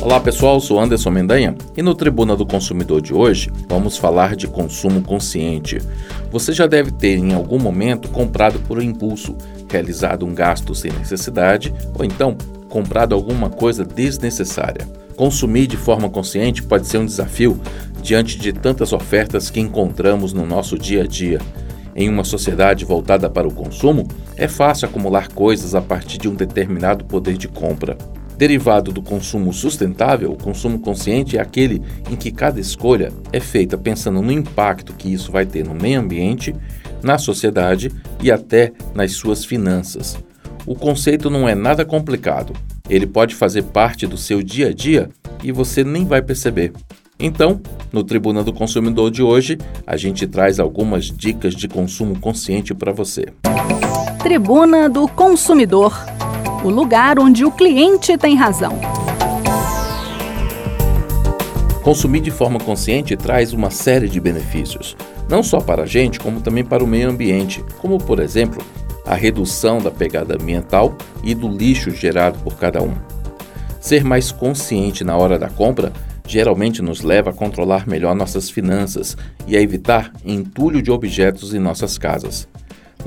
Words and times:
Olá 0.00 0.20
pessoal, 0.20 0.60
sou 0.60 0.78
Anderson 0.78 1.10
Mendanha 1.10 1.56
e 1.76 1.82
no 1.82 1.92
Tribuna 1.92 2.36
do 2.36 2.46
Consumidor 2.46 3.02
de 3.02 3.12
hoje 3.12 3.50
vamos 3.68 3.98
falar 3.98 4.36
de 4.36 4.46
consumo 4.46 5.02
consciente. 5.02 5.78
Você 6.30 6.52
já 6.52 6.68
deve 6.68 6.92
ter 6.92 7.18
em 7.18 7.34
algum 7.34 7.58
momento 7.58 8.08
comprado 8.08 8.60
por 8.60 8.80
impulso, 8.80 9.36
realizado 9.68 10.24
um 10.24 10.32
gasto 10.32 10.72
sem 10.72 10.92
necessidade 10.92 11.74
ou 11.98 12.04
então 12.04 12.38
comprado 12.68 13.12
alguma 13.12 13.50
coisa 13.50 13.84
desnecessária. 13.84 14.88
Consumir 15.16 15.66
de 15.66 15.76
forma 15.76 16.08
consciente 16.08 16.62
pode 16.62 16.86
ser 16.86 16.98
um 16.98 17.06
desafio 17.06 17.60
diante 18.00 18.38
de 18.38 18.52
tantas 18.52 18.92
ofertas 18.92 19.50
que 19.50 19.58
encontramos 19.58 20.32
no 20.32 20.46
nosso 20.46 20.78
dia 20.78 21.02
a 21.02 21.06
dia. 21.06 21.40
Em 21.96 22.08
uma 22.08 22.22
sociedade 22.22 22.84
voltada 22.84 23.28
para 23.28 23.48
o 23.48 23.52
consumo, 23.52 24.06
é 24.36 24.46
fácil 24.46 24.86
acumular 24.86 25.26
coisas 25.32 25.74
a 25.74 25.82
partir 25.82 26.18
de 26.18 26.28
um 26.28 26.34
determinado 26.36 27.04
poder 27.04 27.36
de 27.36 27.48
compra. 27.48 27.98
Derivado 28.38 28.92
do 28.92 29.02
consumo 29.02 29.52
sustentável, 29.52 30.30
o 30.30 30.36
consumo 30.36 30.78
consciente 30.78 31.36
é 31.36 31.40
aquele 31.40 31.82
em 32.08 32.14
que 32.14 32.30
cada 32.30 32.60
escolha 32.60 33.12
é 33.32 33.40
feita 33.40 33.76
pensando 33.76 34.22
no 34.22 34.30
impacto 34.30 34.92
que 34.92 35.12
isso 35.12 35.32
vai 35.32 35.44
ter 35.44 35.66
no 35.66 35.74
meio 35.74 35.98
ambiente, 35.98 36.54
na 37.02 37.18
sociedade 37.18 37.90
e 38.22 38.30
até 38.30 38.72
nas 38.94 39.10
suas 39.10 39.44
finanças. 39.44 40.16
O 40.64 40.76
conceito 40.76 41.28
não 41.28 41.48
é 41.48 41.54
nada 41.56 41.84
complicado. 41.84 42.52
Ele 42.88 43.08
pode 43.08 43.34
fazer 43.34 43.64
parte 43.64 44.06
do 44.06 44.16
seu 44.16 44.40
dia 44.40 44.68
a 44.68 44.72
dia 44.72 45.10
e 45.42 45.50
você 45.50 45.82
nem 45.82 46.04
vai 46.04 46.22
perceber. 46.22 46.72
Então, 47.18 47.60
no 47.92 48.04
Tribuna 48.04 48.44
do 48.44 48.52
Consumidor 48.52 49.10
de 49.10 49.20
hoje, 49.20 49.58
a 49.84 49.96
gente 49.96 50.28
traz 50.28 50.60
algumas 50.60 51.06
dicas 51.06 51.56
de 51.56 51.66
consumo 51.66 52.20
consciente 52.20 52.72
para 52.72 52.92
você. 52.92 53.26
Tribuna 54.22 54.88
do 54.88 55.08
Consumidor 55.08 55.92
o 56.64 56.70
lugar 56.70 57.18
onde 57.18 57.44
o 57.44 57.52
cliente 57.52 58.18
tem 58.18 58.34
razão. 58.34 58.78
Consumir 61.82 62.20
de 62.20 62.30
forma 62.30 62.58
consciente 62.58 63.16
traz 63.16 63.52
uma 63.52 63.70
série 63.70 64.08
de 64.08 64.20
benefícios, 64.20 64.96
não 65.28 65.42
só 65.42 65.60
para 65.60 65.84
a 65.84 65.86
gente, 65.86 66.18
como 66.18 66.40
também 66.40 66.64
para 66.64 66.82
o 66.82 66.86
meio 66.86 67.08
ambiente, 67.08 67.64
como, 67.78 67.98
por 67.98 68.18
exemplo, 68.18 68.62
a 69.06 69.14
redução 69.14 69.78
da 69.78 69.90
pegada 69.90 70.34
ambiental 70.34 70.96
e 71.22 71.34
do 71.34 71.48
lixo 71.48 71.90
gerado 71.92 72.38
por 72.40 72.56
cada 72.56 72.82
um. 72.82 72.94
Ser 73.80 74.04
mais 74.04 74.32
consciente 74.32 75.04
na 75.04 75.16
hora 75.16 75.38
da 75.38 75.48
compra 75.48 75.92
geralmente 76.26 76.82
nos 76.82 77.00
leva 77.00 77.30
a 77.30 77.32
controlar 77.32 77.86
melhor 77.86 78.14
nossas 78.14 78.50
finanças 78.50 79.16
e 79.46 79.56
a 79.56 79.62
evitar 79.62 80.12
entulho 80.24 80.82
de 80.82 80.90
objetos 80.90 81.54
em 81.54 81.58
nossas 81.58 81.96
casas 81.96 82.46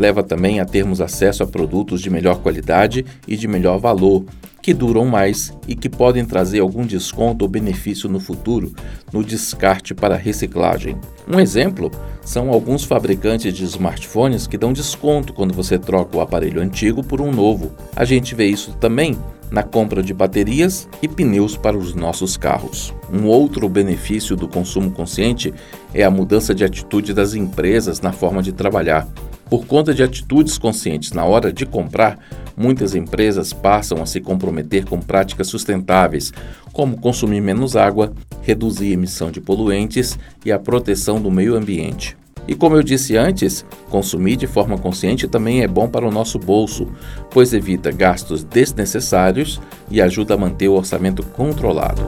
leva 0.01 0.23
também 0.23 0.59
a 0.59 0.65
termos 0.65 0.99
acesso 0.99 1.43
a 1.43 1.47
produtos 1.47 2.01
de 2.01 2.09
melhor 2.09 2.39
qualidade 2.39 3.05
e 3.27 3.37
de 3.37 3.47
melhor 3.47 3.77
valor, 3.77 4.25
que 4.59 4.73
duram 4.73 5.05
mais 5.05 5.53
e 5.67 5.75
que 5.75 5.87
podem 5.87 6.25
trazer 6.25 6.59
algum 6.59 6.85
desconto 6.85 7.45
ou 7.45 7.49
benefício 7.49 8.09
no 8.09 8.19
futuro 8.19 8.73
no 9.13 9.23
descarte 9.23 9.93
para 9.93 10.15
reciclagem. 10.15 10.97
Um 11.27 11.39
exemplo 11.39 11.91
são 12.23 12.49
alguns 12.49 12.83
fabricantes 12.83 13.53
de 13.53 13.63
smartphones 13.63 14.47
que 14.47 14.57
dão 14.57 14.73
desconto 14.73 15.33
quando 15.33 15.53
você 15.53 15.77
troca 15.77 16.17
o 16.17 16.21
aparelho 16.21 16.61
antigo 16.61 17.03
por 17.03 17.21
um 17.21 17.31
novo. 17.31 17.71
A 17.95 18.03
gente 18.03 18.33
vê 18.33 18.47
isso 18.47 18.73
também 18.79 19.15
na 19.51 19.61
compra 19.61 20.01
de 20.01 20.13
baterias 20.13 20.89
e 21.01 21.07
pneus 21.07 21.57
para 21.57 21.77
os 21.77 21.93
nossos 21.93 22.37
carros. 22.37 22.93
Um 23.11 23.27
outro 23.27 23.69
benefício 23.69 24.35
do 24.35 24.47
consumo 24.47 24.89
consciente 24.91 25.53
é 25.93 26.03
a 26.03 26.09
mudança 26.09 26.55
de 26.55 26.63
atitude 26.63 27.13
das 27.13 27.35
empresas 27.35 27.99
na 27.99 28.11
forma 28.11 28.41
de 28.41 28.51
trabalhar. 28.51 29.07
Por 29.51 29.65
conta 29.65 29.93
de 29.93 30.01
atitudes 30.01 30.57
conscientes 30.57 31.11
na 31.11 31.25
hora 31.25 31.51
de 31.51 31.65
comprar, 31.65 32.17
muitas 32.55 32.95
empresas 32.95 33.51
passam 33.51 34.01
a 34.01 34.05
se 34.05 34.21
comprometer 34.21 34.85
com 34.85 34.97
práticas 34.97 35.47
sustentáveis, 35.47 36.31
como 36.71 36.95
consumir 36.95 37.41
menos 37.41 37.75
água, 37.75 38.13
reduzir 38.41 38.91
a 38.91 38.93
emissão 38.93 39.29
de 39.29 39.41
poluentes 39.41 40.17
e 40.45 40.53
a 40.53 40.57
proteção 40.57 41.21
do 41.21 41.29
meio 41.29 41.57
ambiente. 41.57 42.15
E 42.47 42.55
como 42.55 42.77
eu 42.77 42.81
disse 42.81 43.17
antes, 43.17 43.65
consumir 43.89 44.37
de 44.37 44.47
forma 44.47 44.77
consciente 44.77 45.27
também 45.27 45.61
é 45.61 45.67
bom 45.67 45.89
para 45.89 46.07
o 46.07 46.11
nosso 46.11 46.39
bolso, 46.39 46.87
pois 47.29 47.51
evita 47.51 47.91
gastos 47.91 48.45
desnecessários 48.45 49.59
e 49.89 50.01
ajuda 50.01 50.35
a 50.35 50.37
manter 50.37 50.69
o 50.69 50.75
orçamento 50.75 51.23
controlado. 51.23 52.07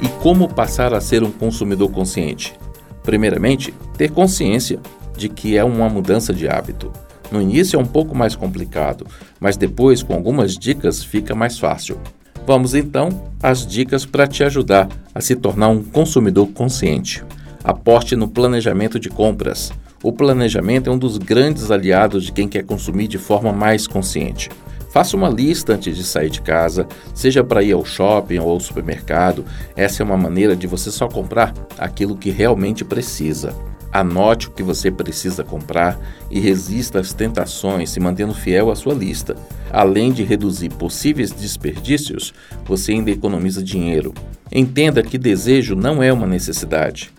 E 0.00 0.08
como 0.22 0.48
passar 0.48 0.94
a 0.94 1.02
ser 1.02 1.22
um 1.22 1.30
consumidor 1.30 1.90
consciente? 1.90 2.54
Primeiramente, 3.02 3.74
ter 3.98 4.10
consciência 4.10 4.80
de 5.16 5.28
que 5.28 5.56
é 5.56 5.64
uma 5.64 5.88
mudança 5.88 6.32
de 6.32 6.48
hábito. 6.48 6.92
No 7.30 7.40
início 7.40 7.76
é 7.76 7.80
um 7.80 7.86
pouco 7.86 8.14
mais 8.16 8.36
complicado, 8.36 9.06
mas 9.40 9.56
depois, 9.56 10.02
com 10.02 10.14
algumas 10.14 10.54
dicas, 10.54 11.02
fica 11.02 11.34
mais 11.34 11.58
fácil. 11.58 11.98
Vamos 12.46 12.74
então 12.74 13.08
às 13.42 13.66
dicas 13.66 14.04
para 14.04 14.26
te 14.26 14.44
ajudar 14.44 14.88
a 15.14 15.20
se 15.20 15.34
tornar 15.34 15.68
um 15.68 15.82
consumidor 15.82 16.48
consciente. 16.48 17.24
Aposte 17.62 18.14
no 18.14 18.28
planejamento 18.28 19.00
de 19.00 19.08
compras. 19.08 19.72
O 20.02 20.12
planejamento 20.12 20.90
é 20.90 20.92
um 20.92 20.98
dos 20.98 21.16
grandes 21.16 21.70
aliados 21.70 22.24
de 22.24 22.32
quem 22.32 22.46
quer 22.46 22.62
consumir 22.64 23.08
de 23.08 23.16
forma 23.16 23.52
mais 23.52 23.86
consciente. 23.86 24.50
Faça 24.92 25.16
uma 25.16 25.30
lista 25.30 25.72
antes 25.72 25.96
de 25.96 26.04
sair 26.04 26.30
de 26.30 26.42
casa, 26.42 26.86
seja 27.14 27.42
para 27.42 27.62
ir 27.62 27.72
ao 27.72 27.84
shopping 27.84 28.38
ou 28.38 28.50
ao 28.50 28.60
supermercado. 28.60 29.44
Essa 29.74 30.02
é 30.02 30.06
uma 30.06 30.16
maneira 30.16 30.54
de 30.54 30.66
você 30.66 30.90
só 30.90 31.08
comprar 31.08 31.54
aquilo 31.78 32.16
que 32.16 32.30
realmente 32.30 32.84
precisa. 32.84 33.52
Anote 33.94 34.48
o 34.48 34.50
que 34.50 34.62
você 34.64 34.90
precisa 34.90 35.44
comprar 35.44 35.96
e 36.28 36.40
resista 36.40 36.98
às 36.98 37.12
tentações, 37.12 37.90
se 37.90 38.00
mantendo 38.00 38.34
fiel 38.34 38.72
à 38.72 38.74
sua 38.74 38.92
lista. 38.92 39.36
Além 39.70 40.12
de 40.12 40.24
reduzir 40.24 40.70
possíveis 40.70 41.30
desperdícios, 41.30 42.34
você 42.64 42.90
ainda 42.90 43.12
economiza 43.12 43.62
dinheiro. 43.62 44.12
Entenda 44.50 45.00
que 45.00 45.16
desejo 45.16 45.76
não 45.76 46.02
é 46.02 46.12
uma 46.12 46.26
necessidade. 46.26 47.12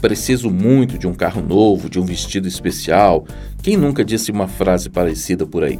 Preciso 0.00 0.48
muito 0.48 0.96
de 0.96 1.06
um 1.06 1.12
carro 1.12 1.42
novo, 1.42 1.90
de 1.90 2.00
um 2.00 2.04
vestido 2.06 2.48
especial. 2.48 3.26
Quem 3.62 3.76
nunca 3.76 4.02
disse 4.02 4.32
uma 4.32 4.48
frase 4.48 4.88
parecida 4.88 5.46
por 5.46 5.62
aí? 5.62 5.78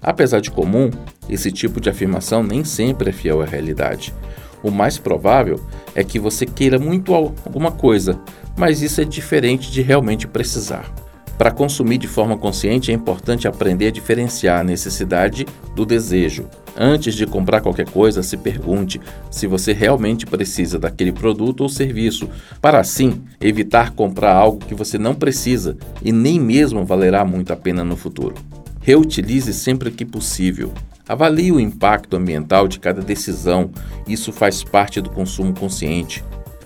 Apesar 0.00 0.40
de 0.40 0.52
comum, 0.52 0.88
esse 1.28 1.50
tipo 1.50 1.80
de 1.80 1.90
afirmação 1.90 2.44
nem 2.44 2.62
sempre 2.62 3.10
é 3.10 3.12
fiel 3.12 3.42
à 3.42 3.44
realidade. 3.44 4.14
O 4.62 4.70
mais 4.70 4.98
provável 4.98 5.58
é 5.94 6.04
que 6.04 6.18
você 6.18 6.46
queira 6.46 6.78
muito 6.78 7.14
alguma 7.14 7.72
coisa, 7.72 8.20
mas 8.60 8.82
isso 8.82 9.00
é 9.00 9.04
diferente 9.04 9.72
de 9.72 9.80
realmente 9.80 10.28
precisar. 10.28 10.94
Para 11.38 11.50
consumir 11.50 11.96
de 11.96 12.06
forma 12.06 12.36
consciente 12.36 12.90
é 12.90 12.94
importante 12.94 13.48
aprender 13.48 13.86
a 13.86 13.90
diferenciar 13.90 14.60
a 14.60 14.64
necessidade 14.64 15.46
do 15.74 15.86
desejo. 15.86 16.46
Antes 16.76 17.14
de 17.14 17.26
comprar 17.26 17.62
qualquer 17.62 17.88
coisa, 17.88 18.22
se 18.22 18.36
pergunte 18.36 19.00
se 19.30 19.46
você 19.46 19.72
realmente 19.72 20.26
precisa 20.26 20.78
daquele 20.78 21.10
produto 21.10 21.62
ou 21.62 21.70
serviço, 21.70 22.28
para 22.60 22.78
assim 22.78 23.22
evitar 23.40 23.92
comprar 23.92 24.34
algo 24.34 24.62
que 24.66 24.74
você 24.74 24.98
não 24.98 25.14
precisa 25.14 25.78
e 26.02 26.12
nem 26.12 26.38
mesmo 26.38 26.84
valerá 26.84 27.24
muito 27.24 27.54
a 27.54 27.56
pena 27.56 27.82
no 27.82 27.96
futuro. 27.96 28.34
Reutilize 28.82 29.54
sempre 29.54 29.90
que 29.90 30.04
possível. 30.04 30.74
Avalie 31.08 31.50
o 31.50 31.58
impacto 31.58 32.14
ambiental 32.14 32.68
de 32.68 32.78
cada 32.78 33.00
decisão, 33.00 33.70
isso 34.06 34.30
faz 34.30 34.62
parte 34.62 35.00
do 35.00 35.08
consumo 35.08 35.54
consciente. 35.54 36.22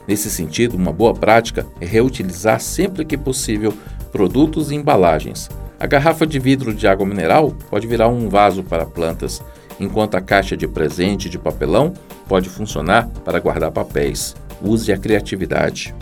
Nesse 0.06 0.30
sentido, 0.30 0.76
uma 0.76 0.92
boa 0.92 1.14
prática 1.14 1.66
é 1.80 1.86
reutilizar 1.86 2.60
sempre 2.60 3.04
que 3.04 3.16
possível 3.16 3.72
produtos 4.12 4.70
e 4.70 4.74
embalagens. 4.74 5.48
A 5.80 5.86
garrafa 5.86 6.26
de 6.26 6.38
vidro 6.38 6.74
de 6.74 6.86
água 6.86 7.06
mineral 7.06 7.54
pode 7.68 7.86
virar 7.86 8.08
um 8.08 8.28
vaso 8.28 8.62
para 8.62 8.86
plantas, 8.86 9.42
enquanto 9.80 10.14
a 10.14 10.20
caixa 10.20 10.56
de 10.56 10.68
presente 10.68 11.28
de 11.28 11.38
papelão 11.38 11.94
pode 12.28 12.48
funcionar 12.48 13.08
para 13.24 13.40
guardar 13.40 13.70
papéis. 13.70 14.36
Use 14.62 14.92
a 14.92 14.96
criatividade. 14.96 15.94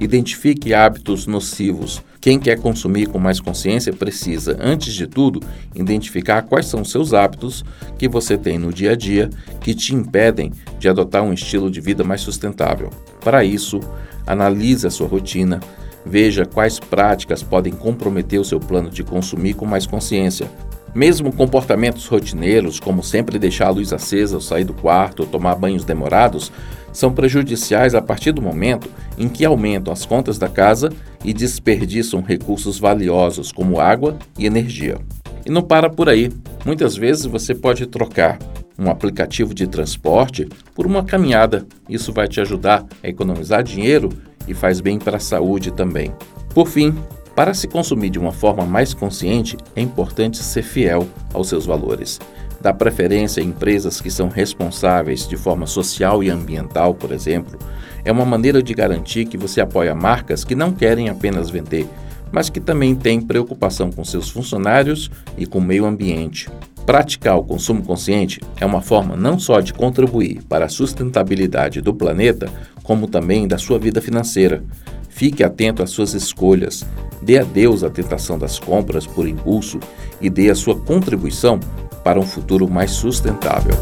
Identifique 0.00 0.72
hábitos 0.72 1.26
nocivos. 1.26 2.02
Quem 2.22 2.38
quer 2.38 2.58
consumir 2.58 3.06
com 3.06 3.18
mais 3.18 3.38
consciência 3.38 3.92
precisa, 3.92 4.56
antes 4.58 4.94
de 4.94 5.06
tudo, 5.06 5.40
identificar 5.74 6.40
quais 6.40 6.64
são 6.64 6.82
seus 6.82 7.12
hábitos 7.12 7.62
que 7.98 8.08
você 8.08 8.38
tem 8.38 8.58
no 8.58 8.72
dia 8.72 8.92
a 8.92 8.96
dia 8.96 9.28
que 9.60 9.74
te 9.74 9.94
impedem 9.94 10.52
de 10.78 10.88
adotar 10.88 11.22
um 11.22 11.34
estilo 11.34 11.70
de 11.70 11.82
vida 11.82 12.02
mais 12.02 12.22
sustentável. 12.22 12.88
Para 13.22 13.44
isso, 13.44 13.78
analise 14.26 14.86
a 14.86 14.90
sua 14.90 15.06
rotina, 15.06 15.60
veja 16.04 16.46
quais 16.46 16.78
práticas 16.78 17.42
podem 17.42 17.74
comprometer 17.74 18.40
o 18.40 18.44
seu 18.44 18.58
plano 18.58 18.88
de 18.88 19.04
consumir 19.04 19.52
com 19.52 19.66
mais 19.66 19.86
consciência. 19.86 20.50
Mesmo 20.94 21.30
comportamentos 21.30 22.06
rotineiros, 22.06 22.80
como 22.80 23.02
sempre 23.02 23.38
deixar 23.38 23.66
a 23.66 23.70
luz 23.70 23.92
acesa 23.92 24.36
ao 24.36 24.40
sair 24.40 24.64
do 24.64 24.74
quarto 24.74 25.20
ou 25.20 25.26
tomar 25.26 25.54
banhos 25.54 25.84
demorados, 25.84 26.50
são 26.92 27.12
prejudiciais 27.12 27.94
a 27.94 28.02
partir 28.02 28.32
do 28.32 28.42
momento 28.42 28.88
em 29.18 29.28
que 29.28 29.44
aumentam 29.44 29.92
as 29.92 30.04
contas 30.04 30.38
da 30.38 30.48
casa 30.48 30.90
e 31.24 31.32
desperdiçam 31.32 32.20
recursos 32.20 32.78
valiosos 32.78 33.52
como 33.52 33.80
água 33.80 34.16
e 34.38 34.46
energia. 34.46 34.98
E 35.44 35.50
não 35.50 35.62
para 35.62 35.88
por 35.88 36.08
aí. 36.08 36.30
Muitas 36.64 36.96
vezes 36.96 37.24
você 37.24 37.54
pode 37.54 37.86
trocar 37.86 38.38
um 38.78 38.90
aplicativo 38.90 39.54
de 39.54 39.66
transporte 39.66 40.48
por 40.74 40.86
uma 40.86 41.04
caminhada. 41.04 41.66
Isso 41.88 42.12
vai 42.12 42.26
te 42.26 42.40
ajudar 42.40 42.84
a 43.02 43.08
economizar 43.08 43.62
dinheiro 43.62 44.08
e 44.48 44.54
faz 44.54 44.80
bem 44.80 44.98
para 44.98 45.18
a 45.18 45.20
saúde 45.20 45.70
também. 45.70 46.12
Por 46.54 46.66
fim, 46.66 46.94
para 47.36 47.54
se 47.54 47.68
consumir 47.68 48.10
de 48.10 48.18
uma 48.18 48.32
forma 48.32 48.64
mais 48.64 48.92
consciente, 48.92 49.56
é 49.76 49.80
importante 49.80 50.38
ser 50.38 50.62
fiel 50.62 51.06
aos 51.32 51.48
seus 51.48 51.64
valores. 51.64 52.18
Dá 52.60 52.74
preferência 52.74 53.42
a 53.42 53.46
empresas 53.46 54.00
que 54.00 54.10
são 54.10 54.28
responsáveis 54.28 55.26
de 55.26 55.36
forma 55.36 55.66
social 55.66 56.22
e 56.22 56.28
ambiental, 56.28 56.94
por 56.94 57.10
exemplo. 57.10 57.58
É 58.04 58.12
uma 58.12 58.26
maneira 58.26 58.62
de 58.62 58.74
garantir 58.74 59.24
que 59.24 59.38
você 59.38 59.60
apoia 59.60 59.94
marcas 59.94 60.44
que 60.44 60.54
não 60.54 60.72
querem 60.72 61.08
apenas 61.08 61.48
vender, 61.48 61.88
mas 62.30 62.50
que 62.50 62.60
também 62.60 62.94
têm 62.94 63.20
preocupação 63.20 63.90
com 63.90 64.04
seus 64.04 64.28
funcionários 64.28 65.10
e 65.38 65.46
com 65.46 65.58
o 65.58 65.62
meio 65.62 65.86
ambiente. 65.86 66.50
Praticar 66.84 67.38
o 67.38 67.44
consumo 67.44 67.82
consciente 67.82 68.40
é 68.60 68.66
uma 68.66 68.82
forma 68.82 69.16
não 69.16 69.38
só 69.38 69.60
de 69.60 69.72
contribuir 69.72 70.42
para 70.48 70.66
a 70.66 70.68
sustentabilidade 70.68 71.80
do 71.80 71.94
planeta, 71.94 72.50
como 72.82 73.06
também 73.06 73.48
da 73.48 73.56
sua 73.58 73.78
vida 73.78 74.00
financeira. 74.02 74.62
Fique 75.08 75.42
atento 75.42 75.82
às 75.82 75.90
suas 75.90 76.14
escolhas, 76.14 76.84
dê 77.22 77.38
adeus 77.38 77.84
à 77.84 77.90
tentação 77.90 78.38
das 78.38 78.58
compras 78.58 79.06
por 79.06 79.26
impulso 79.26 79.78
e 80.20 80.28
dê 80.28 80.50
a 80.50 80.54
sua 80.54 80.78
contribuição 80.78 81.60
para 82.02 82.18
um 82.18 82.26
futuro 82.26 82.68
mais 82.68 82.90
sustentável. 82.92 83.74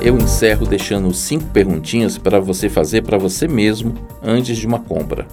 Eu 0.00 0.16
encerro 0.16 0.64
deixando 0.64 1.12
cinco 1.12 1.46
perguntinhas 1.46 2.16
para 2.16 2.38
você 2.38 2.68
fazer 2.68 3.02
para 3.02 3.18
você 3.18 3.48
mesmo 3.48 3.94
antes 4.22 4.56
de 4.56 4.66
uma 4.66 4.78
compra. 4.78 5.26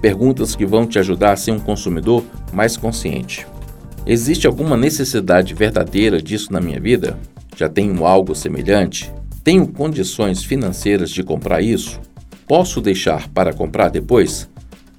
Perguntas 0.00 0.56
que 0.56 0.64
vão 0.64 0.86
te 0.86 0.98
ajudar 0.98 1.32
a 1.32 1.36
ser 1.36 1.50
um 1.50 1.58
consumidor 1.58 2.24
mais 2.52 2.76
consciente. 2.76 3.46
Existe 4.06 4.46
alguma 4.46 4.76
necessidade 4.76 5.52
verdadeira 5.52 6.22
disso 6.22 6.52
na 6.52 6.60
minha 6.60 6.80
vida? 6.80 7.18
Já 7.56 7.68
tenho 7.68 8.06
algo 8.06 8.34
semelhante? 8.34 9.12
Tenho 9.42 9.66
condições 9.66 10.42
financeiras 10.42 11.10
de 11.10 11.22
comprar 11.22 11.60
isso? 11.60 12.00
Posso 12.46 12.80
deixar 12.80 13.28
para 13.28 13.52
comprar 13.52 13.88
depois? 13.88 14.48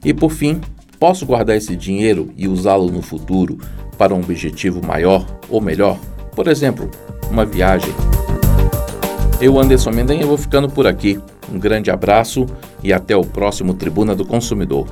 E 0.03 0.13
por 0.13 0.31
fim, 0.31 0.61
posso 0.99 1.25
guardar 1.25 1.55
esse 1.55 1.75
dinheiro 1.75 2.31
e 2.37 2.47
usá-lo 2.47 2.91
no 2.91 3.01
futuro 3.01 3.57
para 3.97 4.13
um 4.13 4.19
objetivo 4.19 4.85
maior 4.85 5.25
ou 5.49 5.61
melhor? 5.61 5.97
Por 6.35 6.47
exemplo, 6.47 6.89
uma 7.29 7.45
viagem. 7.45 7.93
Eu, 9.41 9.59
Anderson 9.59 9.91
Mendanha, 9.91 10.25
vou 10.25 10.37
ficando 10.37 10.69
por 10.69 10.87
aqui. 10.87 11.19
Um 11.51 11.59
grande 11.59 11.89
abraço 11.89 12.45
e 12.83 12.91
até 12.91 13.15
o 13.15 13.21
próximo 13.21 13.73
Tribuna 13.73 14.15
do 14.15 14.25
Consumidor. 14.25 14.87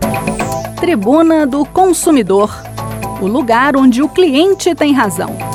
Tribuna 0.79 1.45
do 1.45 1.65
Consumidor 1.65 2.49
o 3.21 3.27
lugar 3.27 3.77
onde 3.77 4.01
o 4.01 4.09
cliente 4.09 4.75
tem 4.75 4.93
razão. 4.93 5.54